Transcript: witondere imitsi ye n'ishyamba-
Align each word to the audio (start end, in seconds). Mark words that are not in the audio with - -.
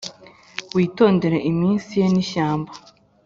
witondere 0.75 1.37
imitsi 1.49 1.93
ye 2.01 2.07
n'ishyamba- 2.13 2.71